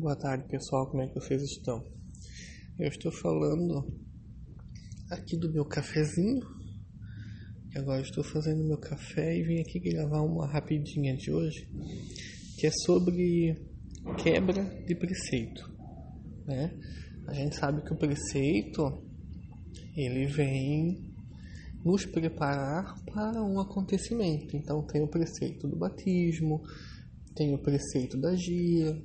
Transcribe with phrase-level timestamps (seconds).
[0.00, 0.88] Boa tarde, pessoal.
[0.88, 1.84] Como é que vocês estão?
[2.78, 3.84] Eu estou falando
[5.10, 6.46] aqui do meu cafezinho.
[7.74, 11.68] Agora estou fazendo meu café e vim aqui gravar uma rapidinha de hoje,
[12.56, 13.60] que é sobre
[14.22, 15.68] quebra de preceito,
[16.46, 16.78] né?
[17.26, 19.02] A gente sabe que o preceito
[19.96, 21.12] ele vem
[21.84, 24.56] nos preparar para um acontecimento.
[24.56, 26.62] Então tem o preceito do batismo,
[27.34, 28.96] tem o preceito da gira,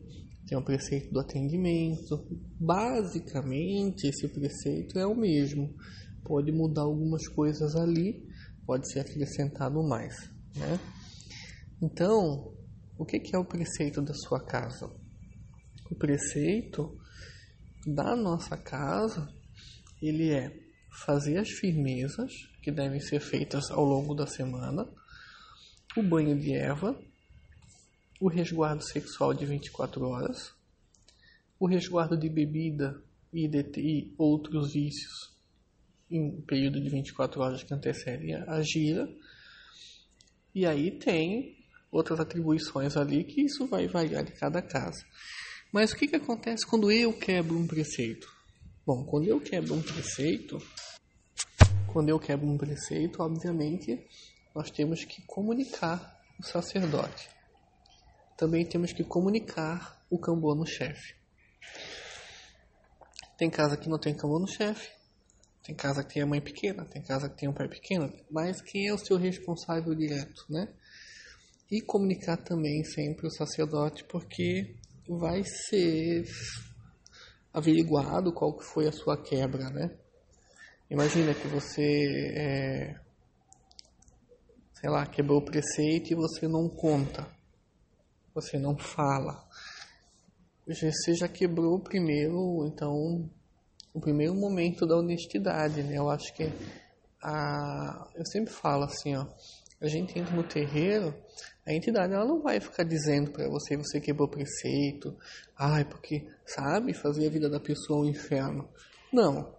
[0.53, 2.27] tem o preceito do atendimento.
[2.59, 5.73] Basicamente, esse preceito é o mesmo.
[6.23, 8.23] Pode mudar algumas coisas ali,
[8.63, 10.13] pode ser acrescentado mais.
[10.55, 10.79] Né?
[11.81, 12.53] Então,
[12.97, 14.85] o que é o preceito da sua casa?
[15.89, 16.95] O preceito
[17.87, 19.27] da nossa casa,
[19.99, 20.55] ele é
[21.03, 24.87] fazer as firmezas que devem ser feitas ao longo da semana,
[25.97, 26.95] o banho de erva,
[28.23, 30.53] o resguardo sexual de 24 horas,
[31.59, 35.35] o resguardo de bebida e, de, e outros vícios
[36.09, 39.13] em período de 24 horas que antecedem a gira.
[40.55, 41.57] E aí tem
[41.91, 45.03] outras atribuições ali que isso vai variar de cada casa.
[45.69, 48.33] Mas o que, que acontece quando eu quebro um preceito?
[48.85, 50.57] Bom, quando eu quebro um preceito,
[51.91, 53.99] quando eu quebro um preceito, obviamente,
[54.55, 57.32] nós temos que comunicar o sacerdote
[58.37, 61.15] também temos que comunicar o cambô no chefe.
[63.37, 64.91] Tem casa que não tem cambô no chefe,
[65.63, 68.61] tem casa que tem a mãe pequena, tem casa que tem um pai pequeno, mas
[68.61, 70.67] quem é o seu responsável direto, né?
[71.71, 74.75] E comunicar também sempre o sacerdote, porque
[75.07, 76.25] vai ser
[77.51, 79.97] averiguado qual que foi a sua quebra, né?
[80.89, 82.99] Imagina que você, é,
[84.79, 87.27] sei lá, quebrou o preceito e você não conta
[88.33, 89.47] você não fala.
[90.65, 93.29] Você já quebrou o primeiro, então,
[93.93, 95.97] o primeiro momento da honestidade, né?
[95.97, 96.49] Eu acho que
[97.21, 99.25] a, eu sempre falo assim, ó,
[99.81, 101.13] a gente entra no terreiro,
[101.65, 105.15] a entidade ela não vai ficar dizendo para você, você quebrou preceito,
[105.57, 108.67] ai, porque sabe fazer a vida da pessoa um inferno.
[109.11, 109.53] Não,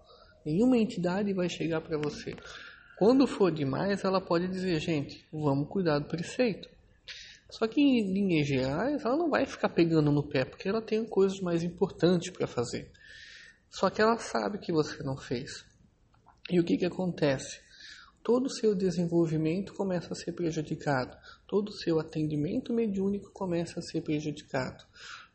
[0.45, 2.35] nenhuma entidade vai chegar para você.
[2.99, 6.69] Quando for demais, ela pode dizer, gente, vamos cuidar do preceito.
[7.57, 11.05] Só que em linhas gerais, ela não vai ficar pegando no pé, porque ela tem
[11.05, 12.91] coisas mais importantes para fazer.
[13.71, 15.65] Só que ela sabe que você não fez.
[16.51, 17.61] E o que, que acontece?
[18.25, 21.17] Todo o seu desenvolvimento começa a ser prejudicado.
[21.47, 24.85] Todo o seu atendimento mediúnico começa a ser prejudicado.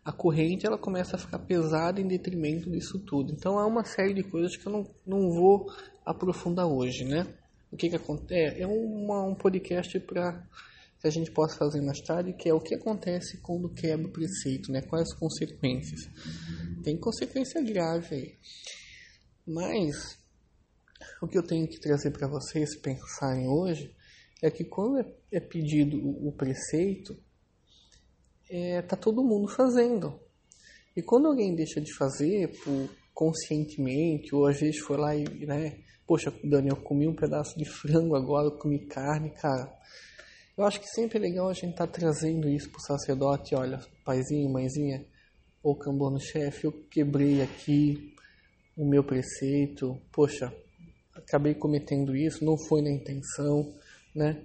[0.03, 3.31] A corrente ela começa a ficar pesada em detrimento disso tudo.
[3.31, 5.71] Então há uma série de coisas que eu não, não vou
[6.05, 7.25] aprofundar hoje, né?
[7.71, 8.61] O que, que acontece?
[8.61, 10.45] É uma, um podcast para
[10.99, 14.11] que a gente possa fazer mais tarde, que é o que acontece quando quebra o
[14.11, 14.81] preceito, né?
[14.81, 16.01] Quais as consequências?
[16.83, 18.37] Tem consequência grave aí.
[19.47, 20.19] Mas
[21.21, 23.95] o que eu tenho que trazer para vocês pensarem hoje
[24.41, 27.17] é que quando é, é pedido o, preceito,
[28.49, 30.19] é, tá todo mundo fazendo.
[30.95, 35.79] E quando alguém deixa de fazer por conscientemente, ou às vezes foi lá e, né,
[36.07, 39.77] poxa, Daniel, comi um pedaço de frango agora, comi carne, cara,
[40.59, 43.55] eu acho que sempre é legal a gente estar tá trazendo isso para o sacerdote,
[43.55, 45.05] olha, paizinho, mãezinha,
[45.63, 48.13] ou cambono chefe, eu quebrei aqui
[48.75, 50.53] o meu preceito, poxa,
[51.15, 53.73] acabei cometendo isso, não foi na intenção,
[54.13, 54.43] né?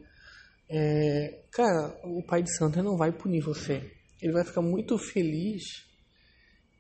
[0.69, 3.83] É, cara, o pai de santo não vai punir você.
[4.23, 5.63] Ele vai ficar muito feliz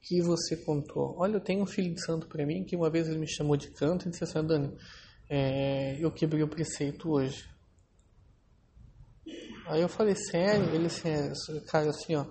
[0.00, 1.16] que você contou.
[1.18, 3.56] Olha, eu tenho um filho de santo para mim que uma vez ele me chamou
[3.56, 4.76] de canto e disse assim: Dani,
[5.28, 7.52] é, eu quebrei o preceito hoje.
[9.66, 10.74] Aí eu falei, sério?
[10.74, 12.26] Ele assim, cara, assim, ó,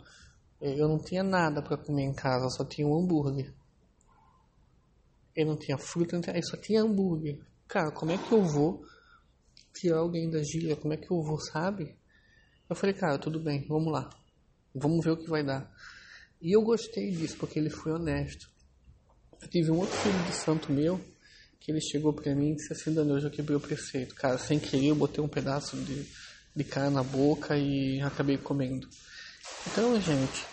[0.61, 3.53] eu não tinha nada para comer em casa, só tinha um hambúrguer.
[5.35, 7.39] Ele não tinha fruta, não tinha, ele só tinha hambúrguer.
[7.67, 8.85] Cara, como é que eu vou
[9.73, 10.75] tirar alguém da gíria?
[10.75, 11.97] Como é que eu vou, sabe?
[12.69, 14.09] Eu falei, cara, tudo bem, vamos lá.
[14.73, 15.71] Vamos ver o que vai dar.
[16.39, 18.51] E eu gostei disso, porque ele foi honesto.
[19.41, 21.01] Eu tive um outro filho de santo meu,
[21.59, 24.13] que ele chegou pra mim e disse assim, Daniel, eu já quebrei o preceito.
[24.13, 26.07] Cara, sem querer eu botei um pedaço de
[26.55, 28.87] de cara na boca e acabei comendo.
[29.67, 30.45] Então, gente,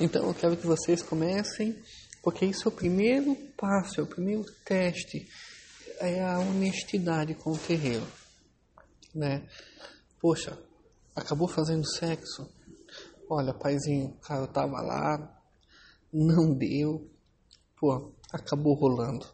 [0.00, 1.76] então eu quero que vocês comecem,
[2.22, 5.28] porque isso é o primeiro passo, é o primeiro teste,
[6.00, 8.06] é a honestidade com o terreiro,
[9.14, 9.46] né?
[10.20, 10.58] Poxa,
[11.14, 12.48] acabou fazendo sexo?
[13.28, 15.42] Olha, paizinho, cara, eu tava lá,
[16.12, 17.10] não deu,
[17.76, 19.26] pô, acabou rolando.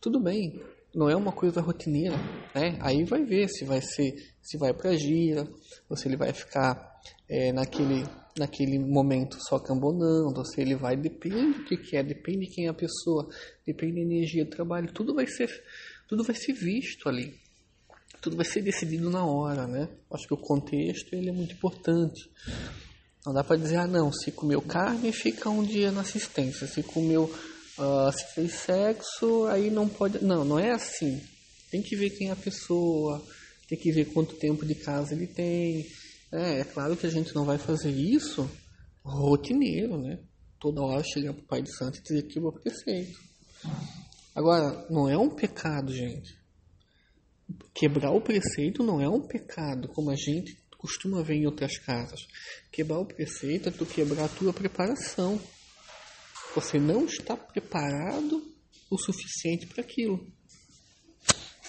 [0.00, 0.62] Tudo bem,
[0.94, 2.16] não é uma coisa rotineira,
[2.54, 2.78] né?
[2.80, 5.48] Aí vai ver se vai ser, se vai para gira,
[5.88, 8.04] ou se ele vai ficar é, naquele
[8.38, 12.54] naquele momento só cambonando, ou se ele vai, depende do que, que é, depende de
[12.54, 13.28] quem é a pessoa,
[13.66, 15.50] depende da energia do trabalho, tudo vai ser,
[16.08, 17.34] tudo vai ser visto ali.
[18.20, 19.88] Tudo vai ser decidido na hora, né?
[20.10, 22.30] Acho que o contexto ele é muito importante.
[23.26, 26.68] Não dá para dizer, ah não, se comeu carne, fica um dia na assistência.
[26.68, 27.28] Se comeu,
[27.78, 30.24] uh, se fez sexo, aí não pode.
[30.24, 31.20] Não, não é assim.
[31.70, 33.22] Tem que ver quem é a pessoa,
[33.68, 35.86] tem que ver quanto tempo de casa ele tem.
[36.30, 38.48] É, é claro que a gente não vai fazer isso
[39.04, 40.18] rotineiro, né?
[40.60, 43.18] Toda hora chegar pro pai de santo e dizer que vou preceito.
[44.34, 46.38] Agora, não é um pecado, gente.
[47.74, 52.20] Quebrar o preceito não é um pecado, como a gente costuma ver em outras casas.
[52.70, 55.40] Quebrar o preceito é tu quebrar a tua preparação.
[56.54, 58.42] Você não está preparado
[58.90, 60.26] o suficiente para aquilo.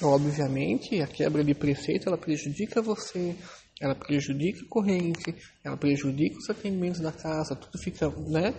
[0.02, 3.36] Obviamente, a quebra de preceito ela prejudica você,
[3.80, 8.54] ela prejudica a corrente, ela prejudica os atendimentos da casa, tudo fica, né?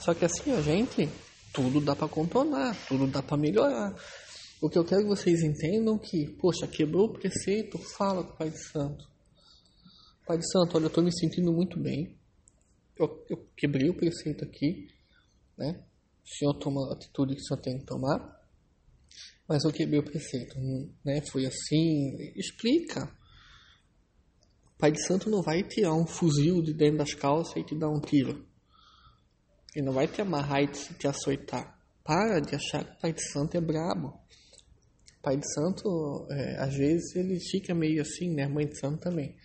[0.00, 1.08] Só que assim, a gente,
[1.52, 3.94] tudo dá para contornar, tudo dá para melhorar.
[4.60, 8.36] O que eu quero que vocês entendam que, poxa, quebrou o preceito, fala com o
[8.36, 9.08] Pai de Santo.
[10.26, 12.14] Pai de Santo, olha, eu estou me sentindo muito bem.
[12.98, 14.86] Eu, eu, quebrei o preceito aqui,
[15.60, 15.84] né?
[16.24, 18.40] O Senhor toma a atitude que o Senhor tem que tomar.
[19.46, 20.54] Mas eu quebrei o preceito,
[21.04, 21.20] né?
[21.30, 22.16] Foi assim.
[22.34, 23.12] Explica.
[24.78, 27.90] Pai de Santo não vai tirar um fuzil de dentro das calças e te dar
[27.90, 28.46] um tiro.
[29.74, 31.78] Ele não vai te amarrar e te, te açoitar.
[32.02, 34.18] Para de achar que o Pai de Santo é brabo.
[35.22, 38.48] Pai de Santo, é, às vezes, ele fica meio assim, né?
[38.48, 39.36] Mãe de Santo também.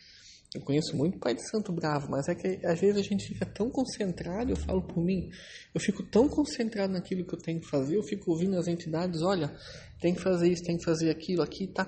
[0.55, 3.45] Eu conheço muito Pai de Santo bravo, mas é que às vezes a gente fica
[3.45, 5.29] tão concentrado, eu falo por mim,
[5.73, 9.21] eu fico tão concentrado naquilo que eu tenho que fazer, eu fico ouvindo as entidades,
[9.21, 9.53] olha,
[9.99, 11.85] tem que fazer isso, tem que fazer aquilo, aqui tá.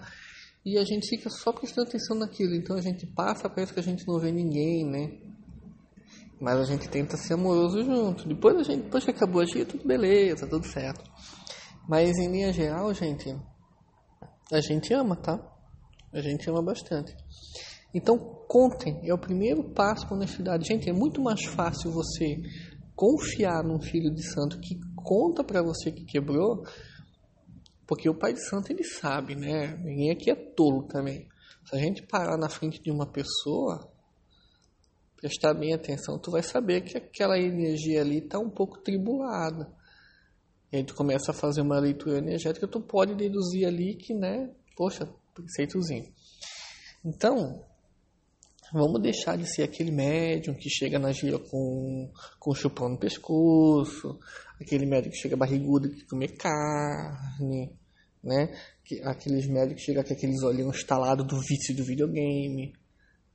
[0.66, 3.84] E a gente fica só prestando atenção naquilo, então a gente passa, parece que a
[3.84, 5.18] gente não vê ninguém, né?
[6.42, 8.28] Mas a gente tenta ser amoroso junto.
[8.28, 11.10] Depois a gente, depois que acabou a dia, tudo beleza, tudo certo.
[11.88, 13.34] Mas em linha geral, gente,
[14.52, 15.40] a gente ama, tá?
[16.12, 17.16] A gente ama bastante.
[17.98, 18.16] Então,
[18.48, 20.68] contem, é o primeiro passo para a honestidade.
[20.68, 22.40] Gente, é muito mais fácil você
[22.96, 26.64] confiar num filho de santo que conta para você que quebrou,
[27.88, 29.76] porque o pai de santo ele sabe, né?
[29.84, 31.28] Ninguém aqui é tolo também.
[31.66, 33.92] Se a gente parar na frente de uma pessoa,
[35.16, 39.74] prestar bem atenção, tu vai saber que aquela energia ali está um pouco tribulada.
[40.72, 44.54] E aí tu começa a fazer uma leitura energética, tu pode deduzir ali que, né,
[44.76, 46.14] poxa, preceitozinho.
[47.04, 47.66] Então,
[48.72, 54.20] vamos deixar de ser aquele médium que chega na gira com, com chupão no pescoço,
[54.60, 57.72] aquele médium que chega barrigudo que come carne,
[58.24, 58.48] né?
[58.84, 62.74] Que, aqueles médicos que chegam com aqueles olhinhos instalados do vício do videogame.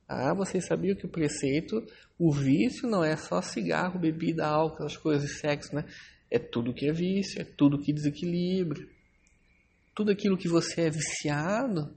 [0.07, 1.83] Ah, vocês sabiam que o preceito,
[2.19, 5.85] o vício não é só cigarro, bebida, álcool, as coisas, sexo, né?
[6.29, 8.81] É tudo que é vício, é tudo que desequilibra.
[9.95, 11.95] Tudo aquilo que você é viciado,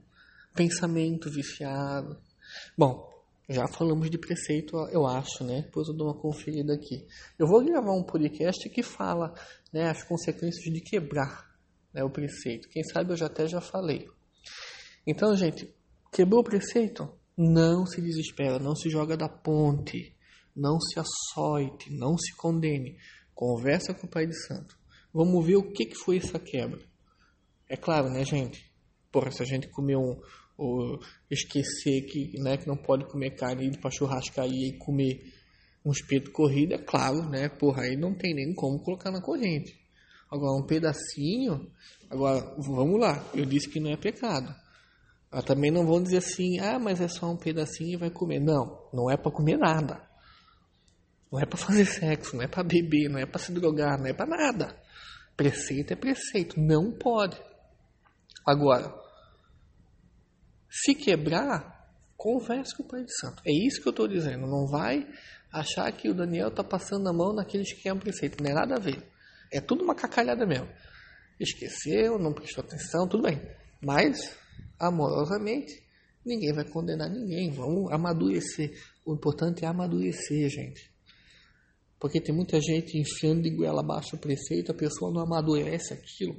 [0.55, 2.17] pensamento viciado.
[2.77, 3.16] Bom,
[3.49, 5.61] já falamos de preceito, eu acho, né?
[5.61, 7.07] Depois eu dou uma conferida aqui.
[7.39, 9.33] Eu vou gravar um podcast que fala
[9.71, 11.47] né, as consequências de quebrar
[11.93, 12.67] né, o preceito.
[12.69, 14.07] Quem sabe eu já até já falei.
[15.05, 15.73] Então, gente,
[16.11, 17.09] quebrou o preceito?
[17.37, 20.13] Não se desespera, não se joga da ponte,
[20.55, 22.97] não se açoite, não se condene.
[23.33, 24.77] Conversa com o Pai de Santo.
[25.13, 26.81] Vamos ver o que, que foi essa quebra.
[27.69, 28.71] É claro, né, gente?
[29.11, 30.19] Porra, se a gente comer um.
[30.57, 30.99] Ou
[31.29, 35.33] esquecer que, né, que não pode comer carne ir pra churrascaria e comer
[35.85, 37.47] um espeto corrido, é claro, né?
[37.47, 39.79] Porra, aí não tem nem como colocar na corrente.
[40.29, 41.71] Agora, um pedacinho.
[42.09, 43.23] Agora, vamos lá.
[43.33, 44.53] Eu disse que não é pecado.
[45.31, 48.39] Ah, também não vão dizer assim, ah, mas é só um pedacinho e vai comer.
[48.39, 50.01] Não, não é para comer nada.
[51.31, 54.07] Não é para fazer sexo, não é para beber, não é para se drogar, não
[54.07, 54.75] é para nada.
[55.35, 57.37] Preceito é preceito, não pode.
[58.45, 58.93] Agora,
[60.69, 63.41] se quebrar, converse com o Pai de Santo.
[63.45, 64.47] É isso que eu estou dizendo.
[64.47, 65.07] Não vai
[65.51, 68.43] achar que o Daniel está passando a mão naqueles que quebram preceito.
[68.43, 69.03] Não é nada a ver.
[69.51, 70.67] É tudo uma cacalhada mesmo.
[71.39, 73.39] Esqueceu, não prestou atenção, tudo bem.
[73.81, 74.35] Mas,
[74.79, 75.83] amorosamente,
[76.25, 77.51] ninguém vai condenar ninguém.
[77.51, 78.71] Vamos amadurecer.
[79.05, 80.91] O importante é amadurecer, gente.
[81.99, 86.35] Porque tem muita gente enfiando de goela abaixo o preceito, a pessoa não amadurece aquilo.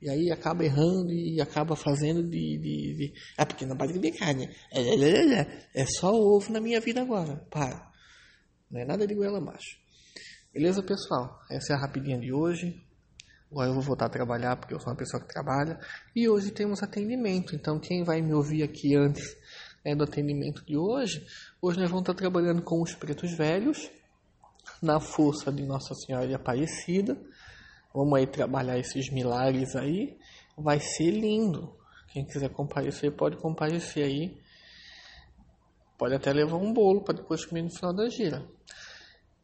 [0.00, 2.58] E aí acaba errando e acaba fazendo de.
[2.58, 3.12] de, de...
[3.36, 4.48] Ah, porque não pode de carne.
[5.74, 7.36] É só ovo na minha vida agora.
[7.50, 7.90] Para.
[8.70, 9.76] Não é nada de goela abaixo.
[10.52, 11.40] Beleza, pessoal?
[11.50, 12.80] Essa é a rapidinha de hoje.
[13.50, 15.80] Agora eu vou voltar a trabalhar porque eu sou uma pessoa que trabalha.
[16.14, 17.56] E hoje temos atendimento.
[17.56, 19.36] Então, quem vai me ouvir aqui antes
[19.84, 21.24] né, do atendimento de hoje,
[21.60, 23.90] hoje nós vamos estar trabalhando com os pretos velhos,
[24.82, 27.18] na força de Nossa Senhora Aparecida.
[27.94, 30.16] Vamos aí trabalhar esses milagres aí.
[30.56, 31.76] Vai ser lindo.
[32.12, 34.38] Quem quiser comparecer pode comparecer aí.
[35.96, 38.46] Pode até levar um bolo para depois comer no final da gira.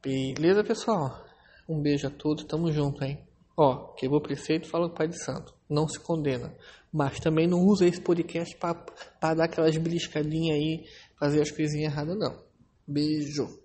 [0.02, 1.24] Beleza, pessoal?
[1.68, 3.26] Um beijo a todos, tamo junto, hein?
[3.56, 5.54] Ó, quebrou preceito, fala o Pai de Santo.
[5.68, 6.54] Não se condena.
[6.92, 10.84] Mas também não usa esse podcast para dar aquelas beliscadinhas aí,
[11.18, 12.44] fazer as coisinhas erradas, não.
[12.86, 13.63] Beijo.